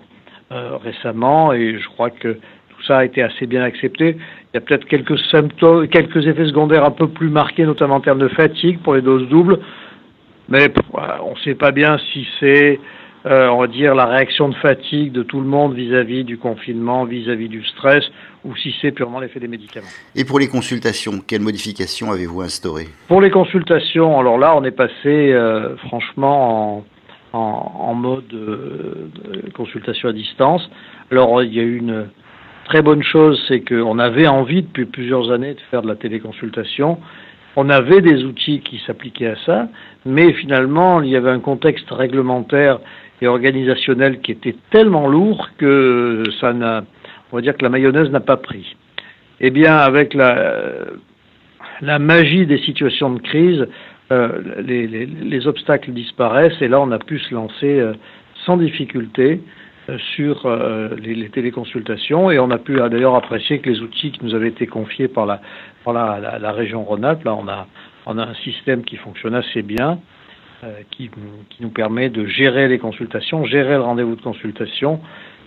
euh, 0.52 0.76
récemment 0.76 1.52
et 1.52 1.78
je 1.78 1.88
crois 1.88 2.10
que 2.10 2.32
tout 2.32 2.82
ça 2.86 2.98
a 2.98 3.04
été 3.04 3.22
assez 3.22 3.46
bien 3.46 3.62
accepté. 3.62 4.16
Il 4.16 4.54
y 4.54 4.58
a 4.58 4.60
peut-être 4.60 4.86
quelques 4.86 5.18
symptômes, 5.30 5.88
quelques 5.88 6.26
effets 6.26 6.46
secondaires 6.46 6.84
un 6.84 6.90
peu 6.90 7.08
plus 7.08 7.28
marqués, 7.28 7.64
notamment 7.64 7.96
en 7.96 8.00
termes 8.00 8.18
de 8.18 8.28
fatigue 8.28 8.80
pour 8.80 8.94
les 8.94 9.02
doses 9.02 9.28
doubles. 9.28 9.58
Mais 10.48 10.72
on 11.20 11.30
ne 11.30 11.38
sait 11.44 11.54
pas 11.54 11.70
bien 11.70 11.96
si 12.12 12.26
c'est 12.40 12.80
euh, 13.24 13.48
on 13.50 13.60
va 13.60 13.66
dire, 13.68 13.94
la 13.94 14.06
réaction 14.06 14.48
de 14.48 14.54
fatigue 14.56 15.12
de 15.12 15.22
tout 15.22 15.40
le 15.40 15.46
monde 15.46 15.74
vis-à-vis 15.74 16.22
-vis 16.22 16.24
du 16.24 16.38
confinement, 16.38 17.04
vis-à-vis 17.04 17.46
-vis 17.46 17.50
du 17.50 17.64
stress, 17.64 18.04
ou 18.44 18.56
si 18.56 18.74
c'est 18.80 18.92
purement 18.92 19.20
l'effet 19.20 19.40
des 19.40 19.48
médicaments. 19.48 19.86
Et 20.14 20.24
pour 20.24 20.38
les 20.38 20.48
consultations, 20.48 21.20
quelles 21.26 21.42
modifications 21.42 22.10
avez-vous 22.10 22.42
instaurées? 22.42 22.88
Pour 23.08 23.20
les 23.20 23.30
consultations, 23.30 24.18
alors 24.18 24.38
là, 24.38 24.56
on 24.56 24.64
est 24.64 24.70
passé 24.72 25.32
euh, 25.32 25.76
franchement 25.76 26.78
en, 27.32 27.38
en, 27.38 27.72
en 27.90 27.94
mode 27.94 28.32
euh, 28.34 29.08
consultation 29.54 30.08
à 30.08 30.12
distance. 30.12 30.68
Alors, 31.10 31.42
il 31.42 31.54
y 31.54 31.60
a 31.60 31.62
eu 31.62 31.76
une 31.78 32.08
très 32.64 32.82
bonne 32.82 33.02
chose, 33.02 33.42
c'est 33.48 33.60
qu'on 33.60 33.98
avait 33.98 34.26
envie 34.26 34.62
depuis 34.62 34.86
plusieurs 34.86 35.30
années 35.30 35.54
de 35.54 35.60
faire 35.70 35.82
de 35.82 35.88
la 35.88 35.96
téléconsultation. 35.96 36.98
On 37.54 37.68
avait 37.68 38.00
des 38.00 38.24
outils 38.24 38.60
qui 38.60 38.80
s'appliquaient 38.86 39.32
à 39.32 39.36
ça, 39.44 39.68
mais 40.06 40.32
finalement, 40.32 41.02
il 41.02 41.10
y 41.10 41.16
avait 41.16 41.30
un 41.30 41.40
contexte 41.40 41.90
réglementaire 41.90 42.80
et 43.20 43.26
organisationnel 43.26 44.20
qui 44.20 44.32
était 44.32 44.56
tellement 44.70 45.06
lourd 45.06 45.50
que 45.58 46.22
ça 46.40 46.52
n'a, 46.52 46.84
on 47.32 47.36
va 47.36 47.42
dire 47.42 47.56
que 47.56 47.62
la 47.62 47.70
mayonnaise 47.70 48.10
n'a 48.10 48.20
pas 48.20 48.36
pris. 48.36 48.76
Eh 49.40 49.50
bien, 49.50 49.76
avec 49.76 50.14
la, 50.14 50.74
la 51.80 51.98
magie 51.98 52.46
des 52.46 52.58
situations 52.58 53.10
de 53.10 53.20
crise, 53.20 53.66
euh, 54.12 54.62
les, 54.62 54.86
les, 54.86 55.06
les, 55.06 55.46
obstacles 55.46 55.92
disparaissent 55.92 56.60
et 56.60 56.68
là, 56.68 56.80
on 56.80 56.90
a 56.90 56.98
pu 56.98 57.18
se 57.18 57.34
lancer 57.34 57.80
euh, 57.80 57.94
sans 58.44 58.58
difficulté 58.58 59.40
euh, 59.88 59.96
sur 60.14 60.46
les, 61.00 61.14
les, 61.14 61.30
téléconsultations 61.30 62.30
et 62.30 62.38
on 62.38 62.50
a 62.50 62.58
pu 62.58 62.76
d'ailleurs 62.76 63.14
apprécier 63.14 63.60
que 63.60 63.70
les 63.70 63.80
outils 63.80 64.12
qui 64.12 64.24
nous 64.24 64.34
avaient 64.34 64.48
été 64.48 64.66
confiés 64.66 65.08
par 65.08 65.24
la, 65.24 65.40
par 65.84 65.94
la, 65.94 66.38
la 66.38 66.52
région 66.52 66.84
Rhône-Alpes, 66.84 67.24
là, 67.24 67.34
on 67.34 67.48
a, 67.48 67.66
on 68.06 68.18
a 68.18 68.24
un 68.24 68.34
système 68.34 68.84
qui 68.84 68.96
fonctionne 68.96 69.34
assez 69.34 69.62
bien 69.62 69.98
qui, 70.92 71.10
qui, 71.50 71.60
nous 71.60 71.70
permet 71.70 72.08
de 72.08 72.24
gérer 72.26 72.68
les 72.68 72.78
consultations, 72.78 73.44
gérer 73.44 73.74
le 73.74 73.80
rendez-vous 73.80 74.14
de 74.14 74.22
consultation 74.22 75.00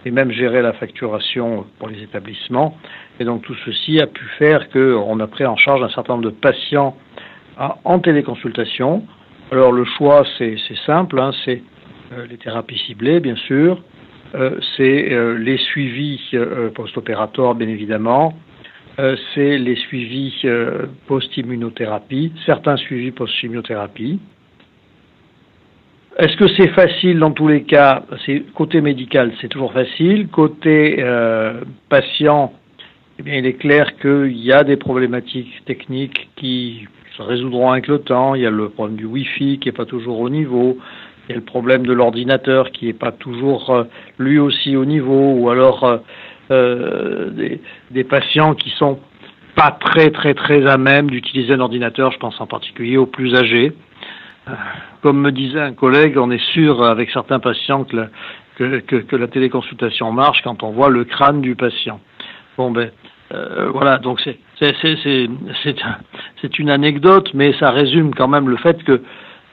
et 0.06 0.12
même 0.12 0.32
gérer 0.32 0.62
la 0.62 0.74
facturation 0.74 1.66
pour 1.80 1.90
les 1.90 2.02
établissements. 2.02 2.78
Et 3.20 3.26
donc 3.26 3.42
tout 3.42 3.56
ceci 3.66 4.00
a 4.00 4.08
pu 4.08 4.24
faire 4.38 4.70
qu'on 4.70 5.20
a 5.20 5.28
pris 5.28 5.46
en 5.46 5.56
charge 5.56 5.82
un 5.84 5.90
certain 5.90 6.14
nombre 6.14 6.26
de 6.26 6.36
patients 6.36 6.96
en 7.58 8.00
téléconsultation. 8.00 9.04
Alors 9.52 9.72
le 9.72 9.86
choix, 9.86 10.24
c'est 10.38 10.58
simple, 10.86 11.20
hein, 11.20 11.32
c'est 11.44 11.62
euh, 12.14 12.28
les 12.30 12.38
thérapies 12.38 12.78
ciblées, 12.86 13.20
bien 13.20 13.36
sûr, 13.36 13.82
euh, 14.36 14.60
c'est 14.76 15.12
euh, 15.12 15.38
les 15.38 15.58
suivis 15.58 16.20
post-opératoires, 16.76 17.56
bien 17.56 17.68
évidemment, 17.68 18.34
c'est 19.34 19.58
les 19.58 19.76
suivis 19.76 20.46
post-immunothérapie, 21.08 22.32
certains 22.46 22.78
suivis 22.78 23.12
post-chimiothérapie, 23.12 24.22
est-ce 26.18 26.38
que 26.38 26.48
c'est 26.56 26.70
facile 26.70 27.20
dans 27.20 27.32
tous 27.32 27.48
les 27.48 27.64
cas? 27.64 28.04
Côté 28.54 28.80
médical, 28.82 29.34
c'est 29.42 29.50
toujours 29.50 29.74
facile. 29.74 30.30
Côté 30.30 30.98
euh, 31.00 31.62
patient, 31.90 32.54
eh 33.20 33.24
bien, 33.24 33.36
il 33.36 33.46
est 33.46 33.54
clair 33.54 33.98
qu'il 33.98 34.38
y 34.38 34.54
a 34.54 34.64
des 34.64 34.78
problématiques 34.78 35.64
techniques 35.66 36.30
qui 36.38 36.88
se 37.18 37.22
résoudront 37.22 37.72
avec 37.72 37.88
le 37.88 38.00
temps. 38.00 38.34
Il 38.36 38.42
y 38.42 38.46
a 38.46 38.50
le 38.50 38.70
problème 38.70 38.96
du 38.96 39.06
Wi-Fi 39.06 39.60
qui 39.60 39.68
n'est 39.68 39.74
pas 39.74 39.86
toujours 39.86 40.20
au 40.20 40.30
niveau. 40.30 40.78
Il 41.28 41.32
y 41.32 41.34
a 41.34 41.38
le 41.38 41.44
problème 41.44 41.86
de 41.86 41.92
l'ordinateur 41.92 42.72
qui 42.72 42.86
n'est 42.86 42.94
pas 42.94 43.12
toujours 43.12 43.72
euh, 43.72 43.84
lui 44.18 44.40
aussi 44.40 44.78
au 44.78 44.86
niveau. 44.86 45.34
Ou 45.34 45.50
alors 45.50 45.84
euh, 45.84 45.98
euh, 46.52 47.30
des, 47.32 47.60
des 47.92 48.04
patients 48.06 48.54
qui 48.54 48.70
sont 48.72 49.00
pas 49.56 49.72
très 49.72 50.12
très 50.12 50.34
très 50.34 50.66
à 50.66 50.78
même 50.78 51.10
d'utiliser 51.10 51.54
un 51.54 51.60
ordinateur. 51.60 52.12
Je 52.12 52.20
pense 52.20 52.40
en 52.40 52.48
particulier 52.48 52.96
aux 52.96 53.06
plus 53.06 53.36
âgés. 53.36 53.74
Comme 55.02 55.22
me 55.22 55.32
disait 55.32 55.62
un 55.62 55.74
collègue, 55.74 56.18
on 56.18 56.32
est 56.32 56.44
sûr 56.54 56.84
avec 56.84 57.10
certains 57.12 57.40
patients 57.40 57.84
que 57.84 58.10
la, 59.16 59.28
téléconsultation 59.28 60.12
marche 60.12 60.42
quand 60.44 60.64
on 60.64 60.72
voit 60.72 60.90
le 60.90 61.04
crâne 61.04 61.42
du 61.42 61.56
patient. 61.56 62.00
Bon 62.58 62.72
ben 62.72 62.92
euh, 63.34 63.70
voilà, 63.72 63.98
donc 63.98 64.22
c'est 64.22 64.38
une 66.60 66.70
anecdote, 66.70 67.32
mais 67.34 67.54
ça 67.60 67.72
résume 67.72 68.14
quand 68.14 68.28
même 68.28 68.50
le 68.50 68.58
fait 68.58 68.84
que 68.84 69.02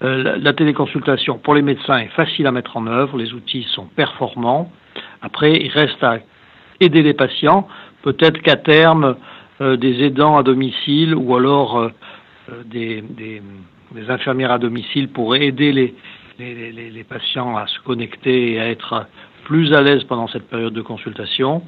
euh, 0.02 0.36
la, 0.38 0.52
téléconsultation 0.52 1.38
pour 1.38 1.54
les 1.54 1.62
médecins 1.62 1.98
est 1.98 2.08
facile 2.08 2.46
à 2.46 2.52
mettre 2.52 2.76
en 2.76 2.86
œuvre, 2.86 3.16
les 3.16 3.32
outils 3.32 3.66
sont 3.70 3.86
performants. 3.86 4.70
Après, 5.22 5.52
il 5.52 5.70
reste 5.70 6.02
à 6.02 6.18
aider 6.80 7.02
les 7.02 7.14
patients. 7.14 7.66
Peut-être 8.02 8.42
qu'à 8.42 8.56
terme, 8.56 9.16
euh, 9.60 9.76
des 9.76 10.02
aidants 10.04 10.36
à 10.36 10.42
domicile 10.42 11.14
ou 11.14 11.34
alors 11.36 11.90
des, 12.66 13.00
des, 13.02 13.40
des, 13.94 14.10
infirmières 14.10 14.52
à 14.52 14.58
domicile 14.58 15.08
pourraient 15.08 15.46
aider 15.46 15.72
les, 15.72 15.94
les, 16.38 16.72
les, 16.72 16.90
les, 16.90 17.04
patients 17.04 17.56
à 17.56 17.66
se 17.66 17.78
connecter 17.80 18.52
et 18.52 18.60
à 18.60 18.68
être 18.68 19.06
plus 19.44 19.72
à 19.74 19.82
l'aise 19.82 20.04
pendant 20.04 20.28
cette 20.28 20.48
période 20.48 20.72
de 20.72 20.82
consultation. 20.82 21.62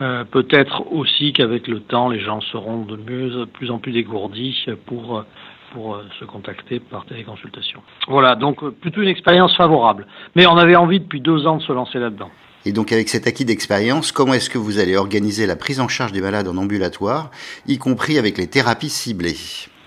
Euh, 0.00 0.24
peut-être 0.24 0.92
aussi 0.92 1.32
qu'avec 1.32 1.68
le 1.68 1.80
temps, 1.80 2.08
les 2.08 2.20
gens 2.20 2.40
seront 2.40 2.84
de 2.84 2.96
mieux, 2.96 3.46
plus 3.46 3.70
en 3.70 3.78
plus 3.78 3.92
dégourdis 3.92 4.66
pour, 4.86 5.24
pour 5.72 5.94
euh, 5.94 6.02
se 6.18 6.24
contacter 6.24 6.80
par 6.80 7.04
téléconsultation. 7.06 7.80
Voilà, 8.08 8.34
donc 8.34 8.62
euh, 8.62 8.70
plutôt 8.70 9.02
une 9.02 9.08
expérience 9.08 9.56
favorable. 9.56 10.06
Mais 10.34 10.46
on 10.46 10.56
avait 10.56 10.76
envie 10.76 11.00
depuis 11.00 11.20
deux 11.20 11.46
ans 11.46 11.58
de 11.58 11.62
se 11.62 11.72
lancer 11.72 11.98
là-dedans. 11.98 12.30
Et 12.64 12.72
donc 12.72 12.92
avec 12.92 13.08
cet 13.08 13.26
acquis 13.26 13.44
d'expérience, 13.44 14.10
comment 14.10 14.34
est-ce 14.34 14.50
que 14.50 14.58
vous 14.58 14.78
allez 14.78 14.96
organiser 14.96 15.46
la 15.46 15.54
prise 15.54 15.80
en 15.80 15.88
charge 15.88 16.12
des 16.12 16.22
malades 16.22 16.48
en 16.48 16.56
ambulatoire, 16.56 17.30
y 17.66 17.78
compris 17.78 18.18
avec 18.18 18.38
les 18.38 18.48
thérapies 18.48 18.88
ciblées? 18.88 19.36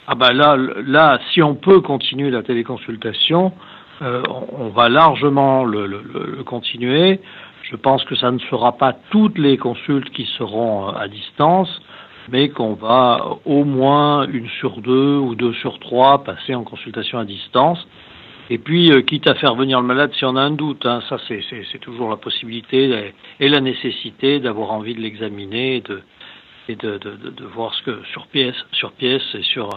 Ah 0.08 0.16
ben 0.16 0.32
là, 0.32 0.56
là, 0.86 1.20
si 1.32 1.44
on 1.44 1.56
peut 1.56 1.82
continuer 1.82 2.32
la 2.32 2.42
téléconsultation, 2.42 3.52
on 4.02 4.70
va 4.70 4.90
largement 4.90 5.66
le, 5.66 5.86
le, 5.88 6.02
le 6.38 6.44
continuer. 6.44 7.20
Je 7.70 7.76
pense 7.76 8.04
que 8.06 8.16
ça 8.16 8.32
ne 8.32 8.40
sera 8.40 8.78
pas 8.78 8.94
toutes 9.10 9.38
les 9.38 9.58
consultes 9.58 10.10
qui 10.12 10.26
seront 10.38 10.88
euh, 10.88 10.98
à 10.98 11.08
distance, 11.10 11.82
mais 12.30 12.50
qu'on 12.50 12.74
va 12.74 13.20
au 13.46 13.66
moins 13.66 14.26
une 14.28 14.48
sur 14.60 14.78
deux 14.78 15.18
ou 15.18 15.36
deux 15.36 15.54
sur 15.54 15.78
trois 15.80 16.24
passer 16.24 16.56
en 16.56 16.64
consultation 16.64 17.20
à 17.20 17.26
distance. 17.26 17.86
Et 18.50 18.58
puis, 18.58 18.92
euh, 18.92 19.02
quitte 19.02 19.28
à 19.28 19.36
faire 19.36 19.56
venir 19.56 19.82
le 19.82 19.88
malade 19.88 20.12
si 20.14 20.24
on 20.24 20.38
a 20.38 20.42
un 20.42 20.52
doute, 20.52 20.86
hein, 20.86 21.02
ça 21.10 21.18
c'est 21.28 21.80
toujours 21.82 22.10
la 22.10 22.16
possibilité 22.16 23.14
et 23.42 23.50
la 23.50 23.60
nécessité 23.60 24.40
d'avoir 24.40 24.72
envie 24.72 24.96
de 24.96 25.02
l'examiner 25.02 25.78
et, 25.78 25.82
de, 25.82 26.02
et 26.69 26.75
de, 26.75 26.97
de, 26.97 27.15
de, 27.15 27.45
voir 27.45 27.74
ce 27.74 27.83
que 27.83 28.03
sur 28.12 28.27
pièce, 28.27 28.55
sur 28.74 28.91
pièce 28.93 29.24
et 29.33 29.43
sur 29.43 29.69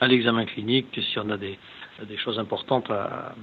à 0.00 0.06
l'examen 0.06 0.44
clinique 0.44 0.86
si 0.94 1.18
on 1.18 1.28
a 1.30 1.36
des, 1.36 1.58
des 2.08 2.16
choses 2.16 2.38
importantes 2.38 2.90
à, 2.90 3.34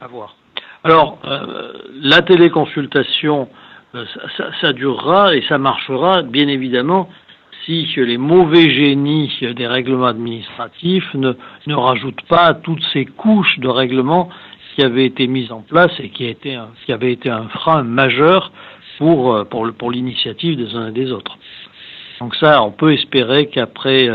à 0.00 0.06
voir. 0.06 0.36
Alors, 0.82 1.18
euh, 1.24 1.72
la 2.02 2.22
téléconsultation, 2.22 3.48
euh, 3.94 4.04
ça, 4.36 4.50
ça, 4.60 4.72
durera 4.72 5.34
et 5.34 5.42
ça 5.42 5.58
marchera, 5.58 6.22
bien 6.22 6.48
évidemment, 6.48 7.08
si 7.64 7.86
les 7.96 8.16
mauvais 8.16 8.70
génies 8.70 9.30
des 9.54 9.66
règlements 9.66 10.06
administratifs 10.06 11.12
ne, 11.14 11.32
ne 11.66 11.74
rajoutent 11.74 12.22
pas 12.28 12.54
toutes 12.54 12.82
ces 12.92 13.04
couches 13.04 13.58
de 13.58 13.68
règlements 13.68 14.30
qui 14.74 14.82
avaient 14.82 15.04
été 15.04 15.26
mises 15.26 15.52
en 15.52 15.60
place 15.60 15.92
et 15.98 16.08
qui, 16.08 16.34
un, 16.54 16.68
qui 16.86 16.92
avaient 16.92 17.12
été 17.12 17.28
un 17.28 17.48
frein 17.48 17.82
majeur 17.82 18.50
pour, 18.98 19.34
euh, 19.34 19.44
pour, 19.44 19.70
pour 19.72 19.90
l'initiative 19.90 20.56
des 20.56 20.74
uns 20.74 20.88
et 20.88 20.92
des 20.92 21.12
autres. 21.12 21.36
Donc 22.20 22.34
ça, 22.36 22.62
on 22.62 22.70
peut 22.70 22.92
espérer 22.92 23.48
qu'après 23.48 24.08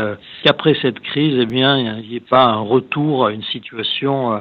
qu'après 0.44 0.76
cette 0.80 1.00
crise, 1.00 1.38
eh 1.40 1.46
bien, 1.46 1.98
il 1.98 2.08
n'y 2.08 2.16
ait 2.16 2.20
pas 2.20 2.44
un 2.44 2.60
retour 2.60 3.26
à 3.26 3.32
une 3.32 3.42
situation 3.44 4.40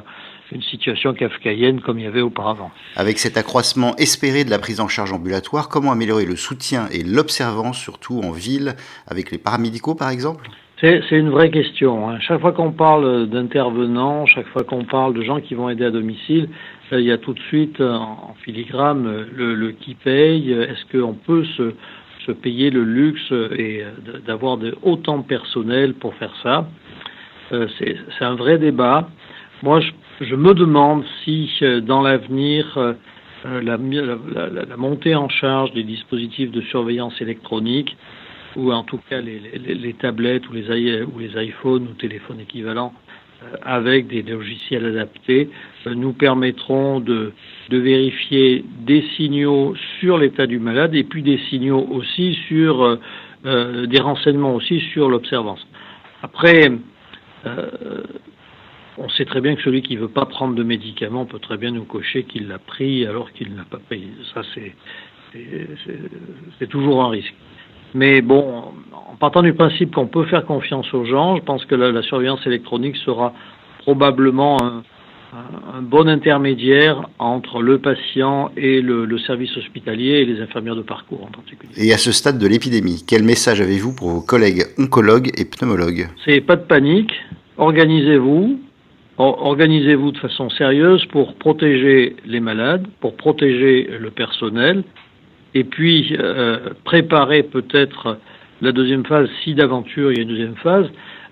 une 0.52 0.62
situation 0.62 1.14
kafkaïenne 1.14 1.82
comme 1.82 2.00
il 2.00 2.06
y 2.06 2.08
avait 2.08 2.22
auparavant. 2.22 2.72
Avec 2.96 3.18
cet 3.18 3.38
accroissement 3.38 3.96
espéré 3.98 4.44
de 4.44 4.50
la 4.50 4.60
prise 4.60 4.80
en 4.80 4.88
charge 4.88 5.12
ambulatoire, 5.12 5.70
comment 5.70 5.92
améliorer 5.92 6.26
le 6.26 6.36
soutien 6.36 6.88
et 6.92 7.04
l'observance, 7.04 7.78
surtout 7.78 8.22
en 8.24 8.32
ville, 8.32 8.76
avec 9.08 9.32
les 9.32 9.38
paramédicaux 9.38 9.96
par 9.96 10.10
exemple? 10.10 10.48
C'est 10.82 11.10
une 11.12 11.30
vraie 11.30 11.52
question. 11.52 12.10
Hein. 12.10 12.20
Chaque 12.20 12.42
fois 12.42 12.52
qu'on 12.52 12.72
parle 12.72 13.28
d'intervenants, 13.30 14.26
chaque 14.26 14.48
fois 14.50 14.64
qu'on 14.64 14.84
parle 14.84 15.14
de 15.14 15.24
gens 15.24 15.40
qui 15.40 15.56
vont 15.56 15.70
aider 15.70 15.86
à 15.86 15.90
domicile, 15.90 16.50
euh, 16.92 17.00
il 17.00 17.08
y 17.08 17.12
a 17.12 17.18
tout 17.18 17.34
de 17.34 17.40
suite 17.48 17.80
en 17.80 18.36
filigrane 18.44 19.26
le, 19.34 19.56
le 19.56 19.72
qui 19.72 19.96
paye. 19.96 20.52
Est-ce 20.52 20.86
qu'on 20.92 21.14
peut 21.14 21.46
se, 21.58 21.74
se, 22.26 22.32
payer 22.32 22.70
le 22.70 22.84
luxe 22.84 23.32
et 23.58 23.84
d'avoir 24.26 24.58
autant 24.84 25.20
de 25.20 25.24
personnel 25.24 25.94
pour 25.94 26.14
faire 26.16 26.34
ça 26.44 26.68
euh, 27.52 27.68
C'est 27.78 28.26
un 28.26 28.36
vrai 28.36 28.58
débat. 28.58 29.10
Moi, 29.64 29.82
je 30.22 30.36
me 30.36 30.54
demande 30.54 31.04
si 31.24 31.52
euh, 31.62 31.82
dans 31.82 32.02
l'avenir 32.02 32.78
euh, 32.78 32.94
euh, 33.46 33.62
la, 33.62 34.78
montée 34.78 35.16
en 35.16 35.30
charge 35.30 35.72
des 35.74 35.84
dispositifs 35.84 36.52
de 36.52 36.62
surveillance 36.62 37.20
électronique, 37.22 37.96
ou 38.56 38.72
en 38.72 38.84
tout 38.84 39.00
cas 39.10 39.20
les, 39.22 39.96
tablettes 40.00 40.48
ou 40.50 40.54
les 40.54 41.46
iPhones 41.48 41.84
ou 41.84 41.94
téléphones 41.94 42.40
équivalents 42.40 42.94
avec 43.62 44.08
des 44.08 44.22
logiciels 44.22 44.86
adaptés, 44.86 45.50
nous 45.88 46.14
permettront 46.14 47.00
de, 47.00 47.34
vérifier 47.70 48.64
des 48.80 49.04
signaux 49.16 49.76
sur 50.00 50.18
l'état 50.18 50.48
du 50.48 50.60
malade 50.60 50.96
et 50.96 51.04
puis 51.04 51.24
des 51.24 51.38
signaux 51.50 51.88
aussi 51.92 52.38
sur 52.48 52.98
euh, 53.46 53.86
des 53.86 54.00
renseignements 54.00 54.56
aussi 54.56 54.80
sur 54.92 55.10
l'observance. 55.10 55.66
Après, 56.24 56.72
euh, 57.46 58.02
on 58.98 59.10
sait 59.10 59.26
très 59.26 59.42
bien 59.42 59.56
que 59.56 59.62
celui 59.62 59.82
qui 59.82 59.96
ne 59.96 60.02
veut 60.02 60.08
pas 60.08 60.26
prendre 60.26 60.56
de 60.56 60.64
médicaments 60.64 61.26
peut 61.26 61.40
très 61.40 61.58
bien 61.58 61.72
nous 61.72 61.84
cocher 61.84 62.24
qu'il 62.24 62.48
l'a 62.48 62.60
pris 62.60 63.06
alors 63.06 63.32
qu'il 63.34 63.54
n'a 63.54 63.66
pas 63.66 63.80
payé. 63.90 64.08
Ça, 64.34 64.42
c'est 66.60 66.68
toujours 66.68 67.04
un 67.04 67.10
risque. 67.10 67.36
Mais 67.94 68.22
bon, 68.22 68.64
en 69.16 69.16
partant 69.18 69.42
du 69.42 69.54
principe 69.54 69.96
qu'on 69.96 70.08
peut 70.08 70.26
faire 70.26 70.46
confiance 70.46 70.94
aux 70.94 71.06
gens, 71.06 71.38
je 71.38 71.42
pense 71.42 71.66
que 71.66 71.76
la, 71.76 72.02
surveillance 72.02 72.46
électronique 72.46 72.98
sera 72.98 73.34
probablement 73.80 74.58
un, 74.62 74.84
bon 75.82 76.08
intermédiaire 76.08 77.10
entre 77.20 77.62
le 77.62 77.78
patient 77.80 78.52
et 78.56 78.82
le, 78.82 79.06
le, 79.06 79.20
service 79.20 79.56
hospitalier 79.58 80.20
et 80.22 80.26
les 80.26 80.42
infirmières 80.42 80.78
de 80.78 80.82
parcours 80.82 81.24
en 81.24 81.32
particulier. 81.32 81.74
Et 81.78 81.94
à 81.94 81.98
ce 81.98 82.14
stade 82.14 82.40
de 82.40 82.48
l'épidémie, 82.48 83.04
quel 83.06 83.24
message 83.24 83.60
avez-vous 83.60 83.94
pour 83.94 84.10
vos 84.10 84.22
collègues 84.22 84.64
oncologues 84.78 85.32
et 85.38 85.44
pneumologues? 85.44 86.08
C'est 86.24 86.40
pas 86.40 86.56
de 86.56 86.64
panique, 86.64 87.12
organisez-vous, 87.58 88.60
organisez-vous 89.18 90.12
de 90.12 90.18
façon 90.18 90.50
sérieuse 90.50 91.06
pour 91.06 91.36
protéger 91.36 92.16
les 92.26 92.40
malades, 92.40 92.86
pour 93.00 93.16
protéger 93.16 93.90
le 94.00 94.12
personnel, 94.12 94.84
et 95.56 95.64
puis 95.64 96.16
euh, 96.20 96.70
préparer 96.84 97.42
peut-être 97.42 98.20
la 98.62 98.72
deuxième 98.72 99.06
phase, 99.06 99.28
si 99.44 99.56
d'aventure 99.56 100.12
il 100.12 100.18
y 100.18 100.20
a 100.20 100.24
une 100.24 100.30
deuxième 100.30 100.56
phase. 100.58 100.88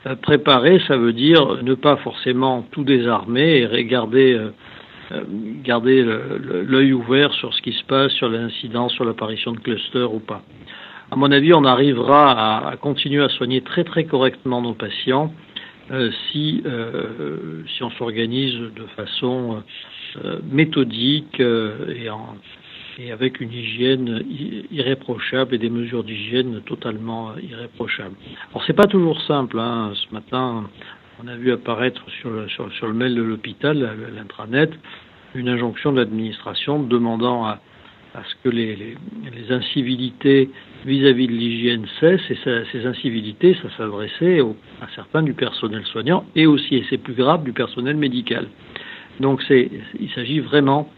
Euh, 0.07 0.15
préparer, 0.15 0.81
ça 0.87 0.97
veut 0.97 1.13
dire 1.13 1.63
ne 1.63 1.75
pas 1.75 1.97
forcément 1.97 2.65
tout 2.71 2.83
désarmer 2.83 3.59
et 3.59 3.93
euh, 3.93 4.49
euh 5.11 5.21
garder 5.63 6.03
l'œil 6.67 6.93
ouvert 6.93 7.31
sur 7.33 7.53
ce 7.53 7.61
qui 7.61 7.73
se 7.73 7.83
passe, 7.83 8.11
sur 8.13 8.29
l'incidence, 8.29 8.93
sur 8.93 9.05
l'apparition 9.05 9.51
de 9.51 9.59
clusters 9.59 10.13
ou 10.13 10.19
pas. 10.19 10.41
À 11.11 11.15
mon 11.15 11.31
avis, 11.31 11.53
on 11.53 11.63
arrivera 11.63 12.31
à, 12.31 12.69
à 12.71 12.77
continuer 12.77 13.23
à 13.23 13.29
soigner 13.29 13.61
très 13.61 13.83
très 13.83 14.05
correctement 14.05 14.61
nos 14.61 14.73
patients 14.73 15.31
euh, 15.91 16.11
si, 16.31 16.63
euh, 16.65 17.63
si 17.75 17.83
on 17.83 17.91
s'organise 17.91 18.55
de 18.55 18.85
façon 18.95 19.61
euh, 20.23 20.39
méthodique 20.49 21.39
et, 21.39 22.09
en, 22.09 22.37
et 22.99 23.11
avec 23.11 23.39
une 23.39 23.51
hygiène 23.51 24.23
irréprochable 24.71 25.55
et 25.55 25.57
des 25.57 25.69
mesures 25.69 26.03
d'hygiène 26.03 26.61
totalement 26.61 27.31
irréprochables. 27.37 28.15
Alors 28.51 28.63
c'est 28.65 28.73
pas 28.73 28.87
toujours 28.87 29.21
simple. 29.21 29.59
Hein. 29.59 29.93
Ce 29.95 30.13
matin, 30.13 30.69
on 31.23 31.27
a 31.27 31.35
vu 31.35 31.51
apparaître 31.51 32.03
sur 32.21 32.29
le, 32.29 32.93
mail 32.93 33.15
de 33.15 33.21
l'hôpital, 33.21 33.97
l'intranet, 34.15 34.71
une 35.35 35.49
injonction 35.49 35.91
de 35.91 35.97
l'administration 35.99 36.83
demandant 36.83 37.45
à, 37.45 37.59
ce 38.15 38.35
que 38.43 38.49
les, 38.49 38.95
incivilités 39.49 40.49
vis-à-vis 40.85 41.27
-vis 41.27 41.31
de 41.31 41.33
l'hygiène 41.33 41.85
cessent, 41.99 42.29
et 42.29 42.37
ces 42.71 42.85
incivilités, 42.85 43.55
ça 43.55 43.69
s'adressait 43.75 44.39
à 44.81 44.87
certains 44.93 45.23
du 45.23 45.33
personnel 45.33 45.83
soignant 45.85 46.23
et 46.35 46.45
aussi, 46.45 46.75
et 46.75 46.85
c'est 46.89 46.99
plus 46.99 47.15
grave, 47.15 47.43
du 47.43 47.53
personnel 47.53 47.95
médical. 47.95 48.47
Donc 49.19 49.43
il 49.49 50.09
s'agit 50.15 50.39
vraiment 50.39 50.89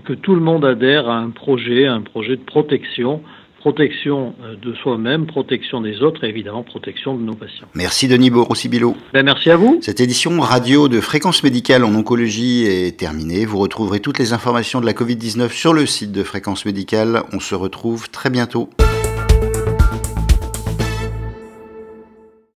que 0.00 0.12
tout 0.12 0.34
le 0.34 0.40
monde 0.40 0.64
adhère 0.64 1.08
à 1.08 1.16
un 1.16 1.30
projet, 1.30 1.86
à 1.86 1.94
un 1.94 2.02
projet 2.02 2.36
de 2.36 2.42
protection 2.42 3.22
protection 3.62 4.34
euh, 4.42 4.56
de 4.60 4.74
soi-même, 4.74 5.26
protection 5.26 5.80
des 5.80 6.02
autres 6.02 6.24
et 6.24 6.28
évidemment 6.28 6.64
protection 6.64 7.16
de 7.16 7.22
nos 7.22 7.34
patients. 7.34 7.68
Merci 7.74 8.08
Denis 8.08 8.28
Borosibilo. 8.28 8.96
Ben, 9.12 9.24
merci 9.24 9.50
à 9.50 9.56
vous. 9.56 9.78
Cette 9.82 10.00
édition 10.00 10.40
radio 10.40 10.88
de 10.88 11.00
fréquence 11.00 11.44
médicale 11.44 11.84
en 11.84 11.94
oncologie 11.94 12.64
est 12.64 12.98
terminée. 12.98 13.46
Vous 13.46 13.58
retrouverez 13.58 14.00
toutes 14.00 14.18
les 14.18 14.32
informations 14.32 14.80
de 14.80 14.86
la 14.86 14.94
Covid-19 14.94 15.50
sur 15.50 15.74
le 15.74 15.86
site 15.86 16.10
de 16.10 16.24
fréquence 16.24 16.66
médicale. 16.66 17.22
On 17.32 17.38
se 17.38 17.54
retrouve 17.54 18.10
très 18.10 18.30
bientôt. 18.30 18.68